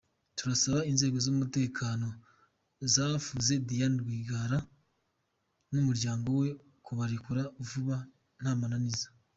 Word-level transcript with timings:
Turasaba 0.37 0.79
inzego 0.91 1.17
z’umutekano 1.25 2.07
zafuze 2.93 3.53
Diane 3.67 3.97
Rwigara 4.03 4.57
n’umuryango 5.73 6.27
we 6.39 6.47
kubarekura 6.85 7.41
vuba, 7.67 7.97
ntamananiza. 8.41 9.07